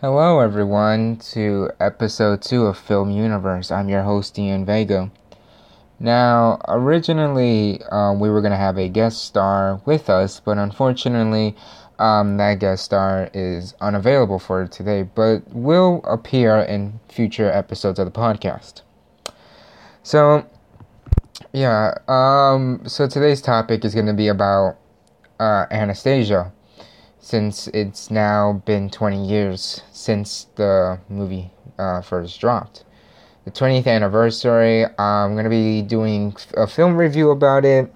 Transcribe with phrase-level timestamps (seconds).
[0.00, 3.72] Hello, everyone, to episode two of Film Universe.
[3.72, 5.10] I'm your host, Ian Vega.
[5.98, 11.56] Now, originally, um, we were going to have a guest star with us, but unfortunately,
[11.98, 18.06] um, that guest star is unavailable for today, but will appear in future episodes of
[18.06, 18.82] the podcast.
[20.04, 20.46] So,
[21.52, 24.76] yeah, um, so today's topic is going to be about
[25.40, 26.52] uh, Anastasia
[27.20, 32.84] since it's now been 20 years since the movie uh, first dropped.
[33.44, 37.92] The 20th anniversary, I'm going to be doing a film review about it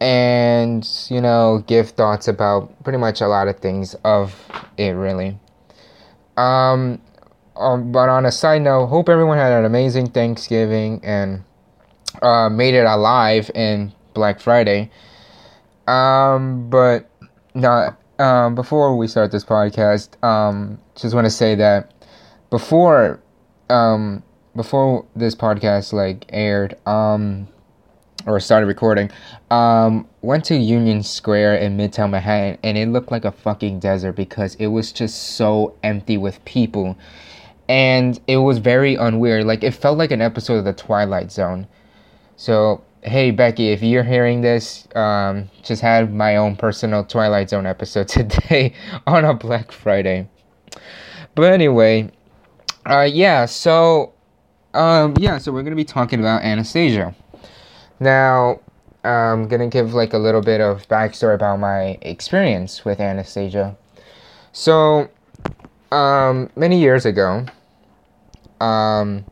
[0.00, 4.34] and, you know, give thoughts about pretty much a lot of things of
[4.76, 5.38] it, really.
[6.36, 7.00] Um,
[7.56, 11.44] um but on a side note, hope everyone had an amazing Thanksgiving and
[12.20, 14.90] uh, made it alive in Black Friday.
[15.86, 17.10] Um, but
[17.54, 21.92] no, um, before we start this podcast, um, just want to say that
[22.50, 23.20] before,
[23.68, 24.22] um,
[24.54, 27.48] before this podcast like aired, um,
[28.24, 29.10] or started recording,
[29.50, 34.12] um, went to Union Square in Midtown Manhattan, and it looked like a fucking desert
[34.12, 36.96] because it was just so empty with people,
[37.68, 39.46] and it was very unweird.
[39.46, 41.66] Like it felt like an episode of The Twilight Zone.
[42.36, 47.66] So hey Becky, if you're hearing this, um, just had my own personal Twilight Zone
[47.66, 48.74] episode today
[49.06, 50.28] on a Black Friday.
[51.34, 52.10] But anyway,
[52.86, 54.12] uh, yeah, so,
[54.74, 57.14] um, yeah, so we're gonna be talking about Anastasia.
[57.98, 58.60] Now,
[59.02, 63.76] I'm gonna give like a little bit of backstory about my experience with Anastasia.
[64.52, 65.08] So,
[65.90, 67.46] um, many years ago,
[68.60, 69.24] um,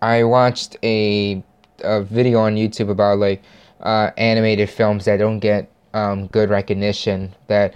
[0.00, 1.44] I watched a
[1.82, 3.42] a video on YouTube about like
[3.80, 7.34] uh, animated films that don't get um, good recognition.
[7.48, 7.74] That,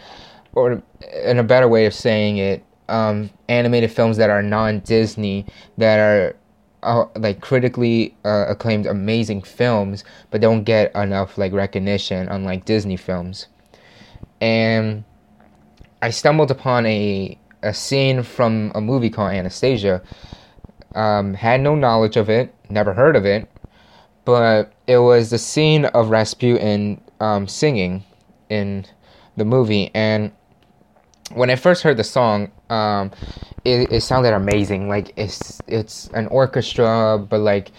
[0.55, 0.83] or
[1.25, 6.37] in a better way of saying it, um, animated films that are non-Disney that are
[6.83, 12.97] uh, like critically uh, acclaimed amazing films, but don't get enough like recognition, unlike Disney
[12.97, 13.48] films.
[14.41, 15.05] And
[16.03, 20.03] I stumbled upon a a scene from a movie called Anastasia.
[20.95, 23.51] Um, had no knowledge of it, never heard of it,
[24.27, 28.05] but it was the scene of Rasputin um, singing
[28.51, 28.85] in
[29.39, 30.33] the movie, and
[31.33, 33.11] when I first heard the song, um,
[33.65, 34.89] it, it sounded amazing.
[34.89, 37.73] Like it's it's an orchestra, but like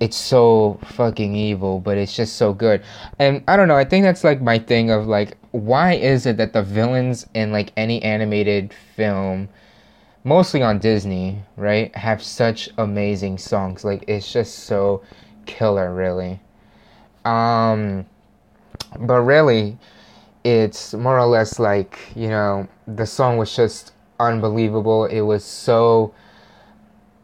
[0.00, 2.82] it's so fucking evil, but it's just so good.
[3.18, 6.38] And I don't know, I think that's like my thing of like, why is it
[6.38, 9.50] that the villains in like any animated film,
[10.24, 13.84] mostly on Disney, right, have such amazing songs?
[13.84, 15.02] Like it's just so
[15.50, 16.40] killer, really.
[17.24, 18.06] Um,
[18.98, 19.78] but really,
[20.44, 25.04] it's more or less like you know the song was just unbelievable.
[25.06, 26.14] It was so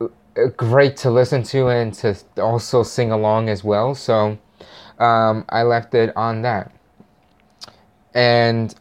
[0.01, 0.09] uh,
[0.57, 3.95] great to listen to and to also sing along as well.
[3.95, 4.39] So
[4.99, 6.73] um, I left it on that.
[8.15, 8.75] And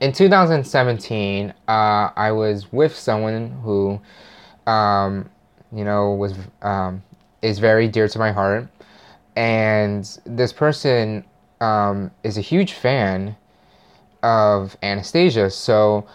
[0.00, 4.00] in 2017, uh, I was with someone who,
[4.66, 5.30] um,
[5.72, 7.02] you know, was um,
[7.44, 8.66] is very dear to my heart.
[9.36, 11.24] And this person
[11.60, 13.36] um, is a huge fan
[14.22, 15.50] of Anastasia.
[15.50, 16.06] So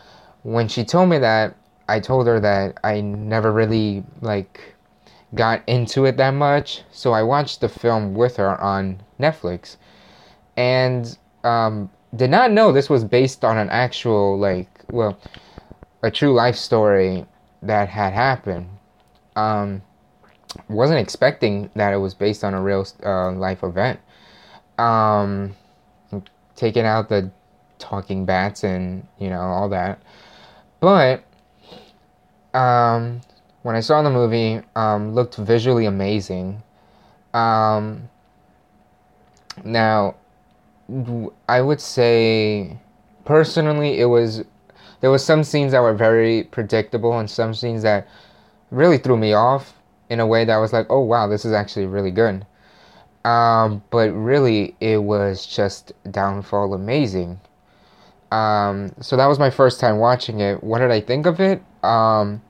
[0.44, 1.56] when she told me that,
[1.88, 4.76] I told her that I never really like
[5.36, 6.84] got into it that much.
[6.92, 9.78] So I watched the film with her on Netflix,
[10.58, 15.20] and um, did not know this was based on an actual like well,
[16.04, 17.26] a true life story
[17.62, 18.70] that had happened.
[19.36, 19.82] Um,
[20.68, 24.00] wasn't expecting that it was based on a real uh, life event.
[24.78, 25.56] Um,
[26.56, 27.32] taking out the
[27.78, 30.02] talking bats and you know all that,
[30.80, 31.24] but
[32.54, 33.22] um,
[33.64, 36.64] when I saw the movie, um, looked visually amazing.
[37.34, 38.10] Um,
[39.64, 40.16] now,
[41.48, 42.78] I would say
[43.26, 44.44] personally, it was
[45.02, 48.08] there was some scenes that were very predictable and some scenes that
[48.72, 49.74] really threw me off
[50.10, 52.46] in a way that was like, oh wow, this is actually really good.
[53.26, 57.40] Um, but really, it was just downfall amazing.
[58.32, 60.64] Um, so that was my first time watching it.
[60.64, 61.62] What did I think of it?
[61.84, 62.42] Um,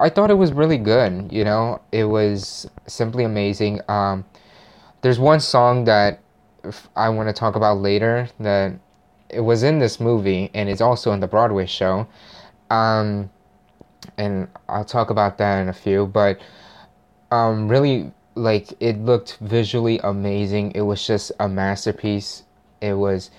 [0.00, 1.32] I thought it was really good.
[1.32, 3.80] You know, it was simply amazing.
[3.88, 4.24] Um,
[5.02, 6.20] there's one song that
[6.96, 8.72] I want to talk about later that
[9.28, 12.06] it was in this movie and it's also in the Broadway show.
[12.70, 13.30] Um,
[14.16, 16.06] and I'll talk about that in a few.
[16.06, 16.40] But
[17.30, 20.72] um, really like it looked visually amazing.
[20.74, 22.44] It was just a masterpiece.
[22.80, 23.30] It was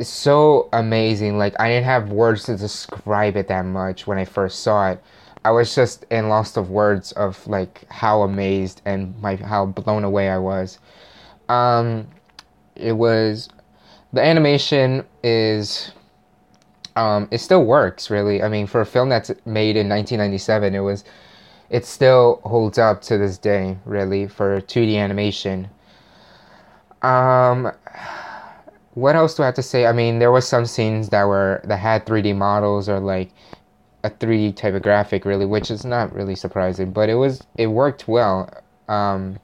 [0.00, 1.38] so amazing.
[1.38, 5.02] Like I didn't have words to describe it that much when I first saw it.
[5.44, 10.04] I was just in lost of words of like how amazed and my how blown
[10.04, 10.78] away I was.
[11.48, 12.06] Um,
[12.76, 13.48] it was
[14.12, 15.92] the animation is
[16.94, 18.42] um, it still works really.
[18.42, 21.04] I mean, for a film that's made in 1997, it was
[21.72, 25.68] it still holds up to this day really for 2D animation.
[27.00, 27.72] Um,
[28.92, 29.86] what else do I have to say?
[29.86, 33.30] I mean, there was some scenes that were that had 3D models or like
[34.04, 37.68] a 3D type of graphic, really, which is not really surprising, but it was it
[37.68, 38.50] worked well.
[38.88, 39.38] Um,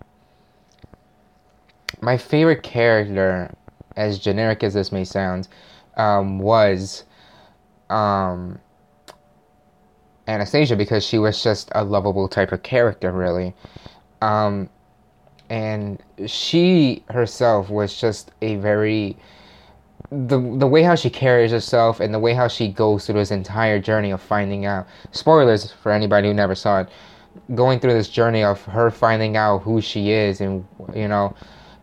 [2.02, 3.54] my favorite character,
[3.96, 5.48] as generic as this may sound,
[5.96, 7.04] um, was
[7.88, 8.60] um,
[10.28, 13.54] Anastasia because she was just a lovable type of character, really.
[14.22, 14.68] Um,
[15.50, 19.16] and she herself was just a very
[20.10, 23.30] the the way how she carries herself and the way how she goes through this
[23.30, 26.88] entire journey of finding out spoilers for anybody who never saw it
[27.54, 31.34] going through this journey of her finding out who she is and you know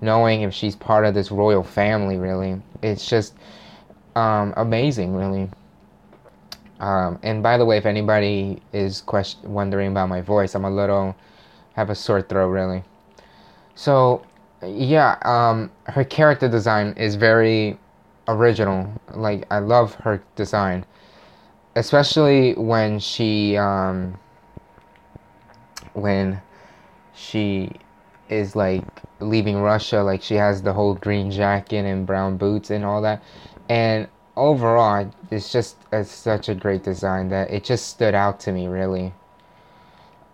[0.01, 3.35] knowing if she's part of this royal family really it's just
[4.15, 5.49] um, amazing really
[6.79, 10.71] um, and by the way if anybody is question wondering about my voice i'm a
[10.71, 11.15] little
[11.73, 12.83] have a sore throat really
[13.75, 14.25] so
[14.65, 17.77] yeah um, her character design is very
[18.27, 18.91] original.
[19.13, 20.85] Like I love her design,
[21.75, 24.17] especially when she um,
[25.93, 26.41] when
[27.13, 27.71] she
[28.29, 28.83] is like
[29.19, 30.01] leaving Russia.
[30.01, 33.23] Like she has the whole green jacket and brown boots and all that,
[33.69, 38.51] and overall, it's just it's such a great design that it just stood out to
[38.51, 39.13] me really.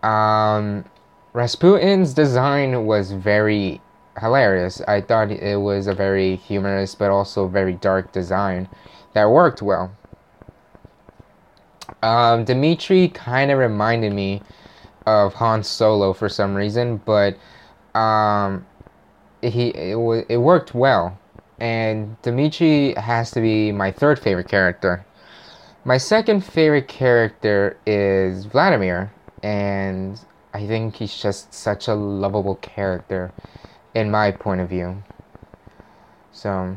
[0.03, 0.86] Um,
[1.33, 3.81] Rasputin's design was very
[4.19, 4.81] hilarious.
[4.88, 8.68] I thought it was a very humorous but also very dark design
[9.13, 9.92] that worked well.
[12.04, 14.42] Um, Dimitri kind of reminded me
[15.06, 17.38] of Han Solo for some reason, but
[17.95, 18.65] um,
[19.42, 21.18] he it, it worked well.
[21.61, 25.05] And Dimitri has to be my third favorite character.
[25.85, 29.13] My second favorite character is Vladimir,
[29.43, 30.19] and
[30.55, 33.31] I think he's just such a lovable character
[33.93, 35.03] in my point of view.
[36.31, 36.75] So,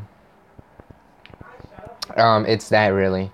[2.15, 3.31] um, it's that really.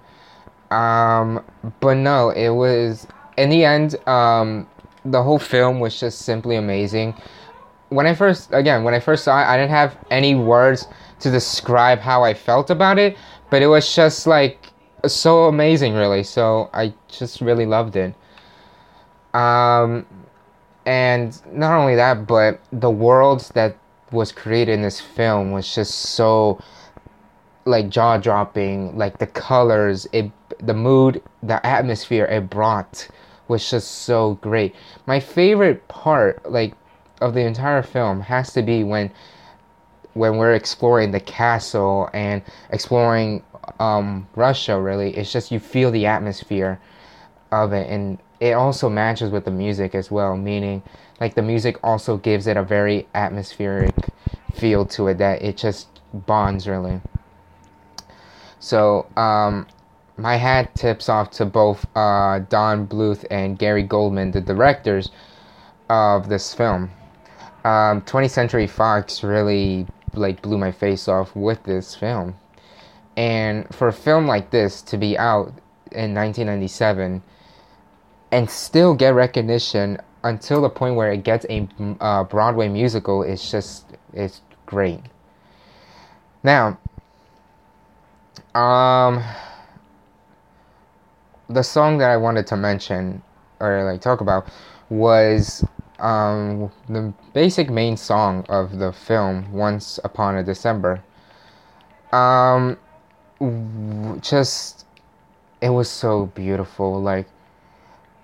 [0.71, 1.44] Um,
[1.81, 3.95] but no, it was in the end.
[4.07, 4.69] Um,
[5.03, 7.13] the whole film was just simply amazing.
[7.89, 10.88] When I first, again, when I first saw it, I didn't have any words
[11.22, 13.18] to describe how I felt about it,
[13.50, 14.68] but it was just like
[15.08, 16.24] so amazing, really.
[16.24, 18.14] So I just really loved it.
[19.34, 20.06] Um,
[20.86, 23.78] and not only that, but the world that
[24.12, 26.60] was created in this film was just so
[27.66, 28.98] like jaw dropping.
[28.98, 30.32] Like the colors, it,
[30.62, 33.08] the mood, the atmosphere it brought
[33.48, 34.76] was just so great.
[35.06, 36.74] My favorite part, like
[37.22, 39.12] of the entire film, has to be when
[40.13, 43.44] when we're exploring the castle and exploring
[43.80, 44.80] um, Russia.
[44.80, 46.80] Really, it's just you feel the atmosphere
[47.52, 50.81] of it and it also matches with the music as well, meaning
[51.19, 53.94] like the music also gives it a very atmospheric
[54.54, 57.00] feel to it that it just bonds really.
[58.60, 59.68] So um,
[60.18, 65.12] my hat tips off to both uh, Don Bluth and Gary Goldman, the directors
[65.89, 66.89] of this film.
[67.63, 72.36] Um, 20th Century Fox really like blew my face off with this film,
[73.15, 75.48] and for a film like this to be out
[75.91, 77.22] in 1997
[78.32, 81.68] and still get recognition until the point where it gets a
[82.00, 85.01] uh, Broadway musical is just it's great.
[86.44, 86.80] Now,
[88.56, 89.24] um,
[91.50, 93.22] the song that I wanted to mention
[93.60, 94.48] or like talk about
[94.89, 95.63] was
[96.01, 101.03] um the basic main song of the film Once Upon a December.
[102.12, 102.77] Um,
[104.22, 104.86] just
[105.62, 107.27] it was so beautiful, like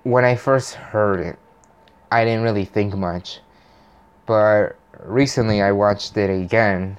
[0.03, 1.37] when I first heard it,
[2.11, 3.39] I didn't really think much.
[4.25, 6.97] But recently I watched it again.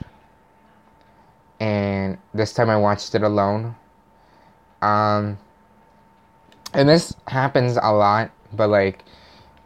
[1.61, 3.75] And this time I watched it alone.
[4.81, 5.39] Um
[6.73, 9.05] and this happens a lot, but like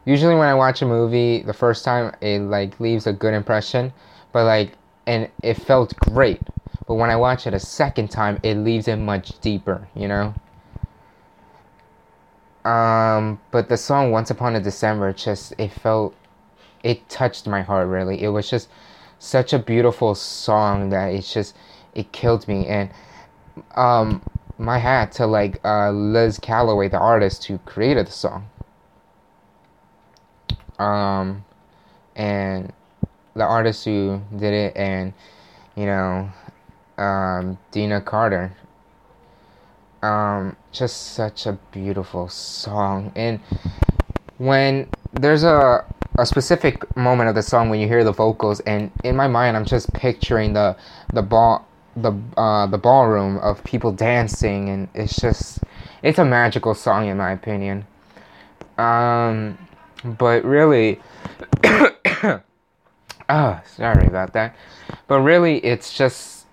[0.05, 3.93] usually when I watch a movie the first time it like leaves a good impression,
[4.33, 4.73] but like
[5.07, 6.41] and it felt great.
[6.87, 10.35] But when I watch it a second time, it leaves it much deeper, you know?
[12.65, 16.15] Um, but the song Once Upon a December just it felt
[16.83, 18.23] it touched my heart really.
[18.23, 18.69] It was just
[19.19, 21.57] such a beautiful song that it's just
[21.95, 22.91] it killed me and
[23.75, 24.23] um,
[24.59, 28.49] my hat to like uh, Liz Callaway, the artist who created the song.
[30.83, 31.45] Um,
[32.17, 32.73] and
[33.35, 35.13] the artist who did it, and
[35.77, 36.31] you know,
[36.99, 38.53] um, Deana Carter.
[40.03, 43.39] Um, just such a beautiful song, and
[44.39, 45.85] when there's a
[46.19, 49.57] a specific moment of the song when you hear the vocals, and in my mind,
[49.57, 50.77] I'm just picturing the
[51.13, 55.61] the ball the uh, the ballroom of people dancing, and it's just
[56.03, 57.87] it's a magical song in my opinion.
[58.79, 59.57] Um,
[60.05, 61.01] but really,
[63.29, 64.57] ah, sorry about that.
[65.07, 66.47] But really, it's just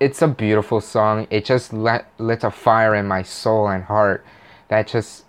[0.00, 1.26] it's a beautiful song.
[1.30, 4.24] It just let lit a fire in my soul and heart
[4.68, 5.24] that just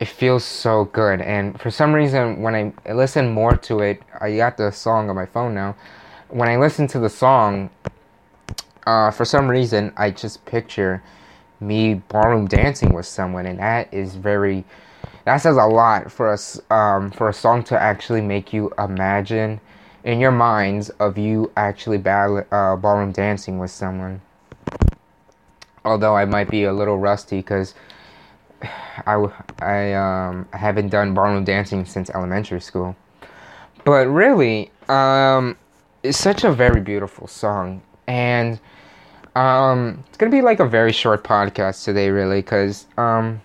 [0.00, 1.20] it feels so good.
[1.20, 5.16] And for some reason, when I listen more to it, I got the song on
[5.16, 5.76] my phone now.
[6.28, 7.70] When I listen to the song,
[8.86, 11.02] uh, for some reason, I just picture
[11.60, 14.64] me ballroom dancing with someone, and that is very.
[15.24, 19.60] That says a lot for us um, for a song to actually make you imagine
[20.04, 24.20] in your minds of you actually battle, uh, ballroom dancing with someone.
[25.84, 27.74] Although I might be a little rusty because
[29.06, 29.26] I,
[29.60, 32.94] I um, haven't done ballroom dancing since elementary school.
[33.84, 35.56] But really, um,
[36.02, 37.82] it's such a very beautiful song.
[38.06, 38.60] And
[39.34, 43.40] um, it's gonna be like a very short podcast today, really, because um,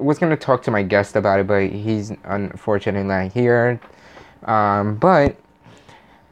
[0.00, 3.80] was gonna talk to my guest about it, but he's unfortunately not here.
[4.44, 5.36] Um, but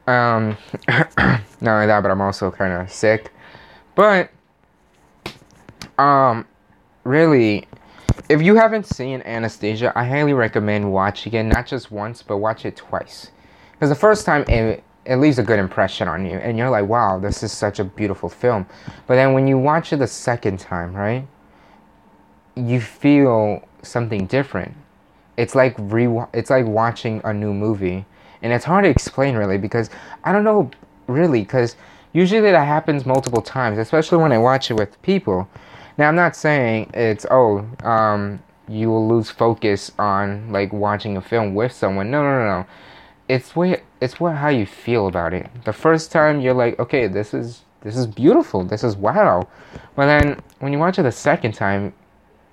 [0.07, 0.57] um,
[0.87, 3.31] not only that, but I'm also kind of sick.
[3.95, 4.31] But
[5.97, 6.45] um,
[7.03, 7.67] really,
[8.29, 12.65] if you haven't seen Anastasia, I highly recommend watching it not just once, but watch
[12.65, 13.31] it twice.
[13.73, 16.85] Because the first time it it leaves a good impression on you and you're like
[16.85, 18.65] wow this is such a beautiful film
[19.07, 21.25] but then when you watch it the second time right
[22.67, 24.75] you feel something different.
[25.37, 28.05] It's like re it's like watching a new movie.
[28.41, 29.89] And it's hard to explain really because
[30.23, 30.71] i don't know
[31.07, 31.75] really because
[32.13, 35.47] usually that happens multiple times especially when i watch it with people.
[35.97, 41.21] Now i'm not saying it's oh um, you will lose focus on like watching a
[41.21, 42.11] film with someone.
[42.11, 42.65] No no no no.
[43.27, 45.49] It's what it's what how you feel about it.
[45.65, 49.47] The first time you're like, okay, this is this is beautiful, this is wow.
[49.95, 51.93] But then when you watch it the second time,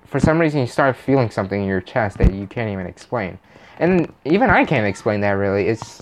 [0.07, 3.37] for some reason you start feeling something in your chest that you can't even explain.
[3.79, 5.67] And even I can't explain that really.
[5.67, 6.01] It's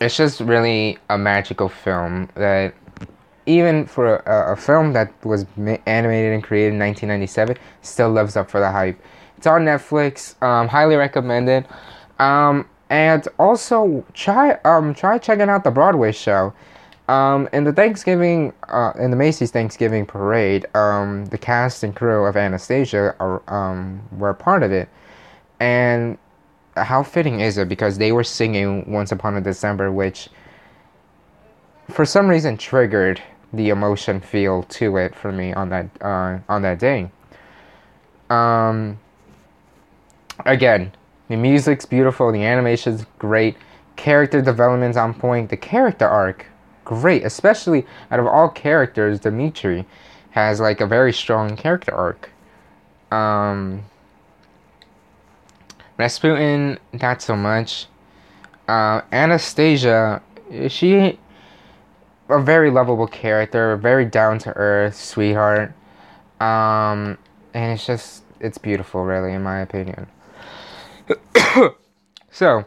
[0.00, 2.74] it's just really a magical film that
[3.46, 5.44] even for a, a film that was
[5.86, 9.00] animated and created in 1997 still lives up for the hype.
[9.36, 10.40] It's on Netflix.
[10.42, 11.66] Um, highly recommended.
[12.18, 16.52] Um, and also try um try checking out the Broadway show.
[17.10, 22.24] Um, in the Thanksgiving, uh, in the Macy's Thanksgiving parade, um, the cast and crew
[22.24, 24.88] of Anastasia are, um, were part of it,
[25.58, 26.16] and
[26.76, 30.28] how fitting is it because they were singing "Once Upon a December," which,
[31.88, 33.20] for some reason, triggered
[33.52, 37.10] the emotion feel to it for me on that uh, on that day.
[38.30, 39.00] Um,
[40.46, 40.92] again,
[41.26, 43.56] the music's beautiful, the animation's great,
[43.96, 46.46] character development's on point, the character arc,
[46.90, 47.24] great.
[47.24, 49.86] Especially out of all characters, Dimitri
[50.30, 52.30] has like a very strong character arc.
[53.12, 53.84] Um,
[55.96, 57.86] Rasputin, not so much.
[58.66, 60.20] Uh, Anastasia,
[60.68, 61.18] she
[62.28, 65.72] a very lovable character, very down to earth, sweetheart.
[66.40, 67.18] Um,
[67.54, 70.06] and it's just it's beautiful, really, in my opinion.
[72.30, 72.64] so,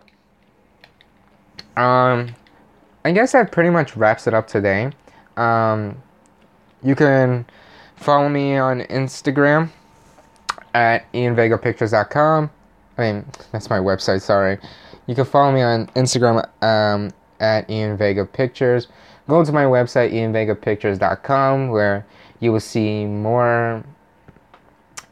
[1.75, 2.35] um,
[3.05, 4.91] I guess that pretty much wraps it up today.
[5.35, 6.01] Um,
[6.81, 7.45] you can
[7.95, 9.69] follow me on Instagram
[10.73, 12.49] at ianvegapictures.com.
[12.97, 14.57] I mean, that's my website, sorry.
[15.07, 18.87] You can follow me on Instagram um, at Ian Vega Pictures.
[19.27, 22.05] Go to my website, ianvegapictures.com, where
[22.39, 23.83] you will see more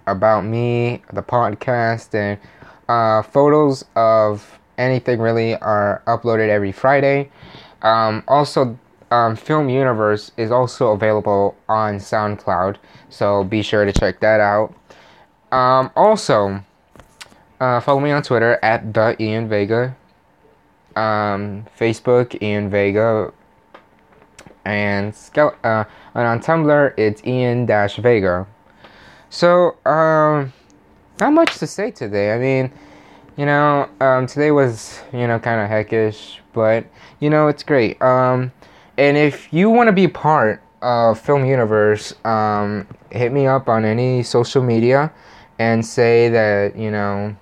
[0.07, 2.39] about me, the podcast, and
[2.88, 7.29] uh, photos of anything really are uploaded every Friday.
[7.81, 8.77] Um, also,
[9.11, 12.77] um, Film Universe is also available on SoundCloud,
[13.09, 14.73] so be sure to check that out.
[15.51, 16.63] Um, also,
[17.59, 19.95] uh, follow me on Twitter at the Ian Vega,
[20.95, 23.33] um, Facebook Ian Vega,
[24.63, 25.83] and uh,
[26.13, 28.45] and on Tumblr it's Ian Dash Vega.
[29.29, 30.53] So, um
[31.21, 32.33] not much to say today.
[32.33, 32.71] I mean,
[33.41, 36.86] you know, um, today was, you know, kind of heckish, but,
[37.19, 38.00] you know, it's great.
[38.00, 38.51] Um,
[39.00, 43.83] and if you want to be part of Film Universe, um, hit me up on
[43.83, 45.12] any social media
[45.57, 47.36] and say that you know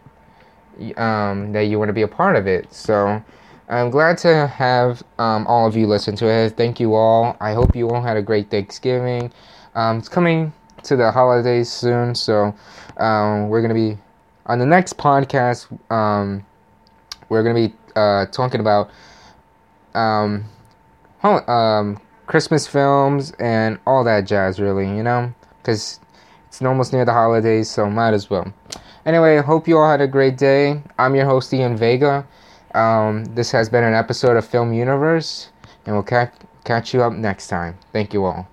[0.95, 2.73] um, that you want to be a part of it.
[2.73, 3.21] So
[3.67, 6.55] I'm glad to have um, all of you listen to it.
[6.55, 7.35] Thank you all.
[7.41, 9.33] I hope you all had a great Thanksgiving.
[9.75, 10.53] Um, it's coming
[10.83, 12.55] to the holidays soon, so
[12.95, 13.97] um, we're gonna be
[14.49, 15.69] on the next podcast.
[15.89, 16.45] Um,
[17.29, 18.89] we're gonna be uh, talking about
[19.93, 20.43] um,
[21.23, 25.99] um, Christmas films and all that jazz, really, you know, because
[26.47, 28.51] it's almost near the holidays, so might as well.
[29.05, 30.81] Anyway, hope you all had a great day.
[30.97, 32.27] I'm your host, Ian Vega.
[32.75, 35.49] Um, this has been an episode of Film Universe,
[35.85, 36.31] and we'll ca-
[36.65, 37.77] catch you up next time.
[37.93, 38.47] Thank you all.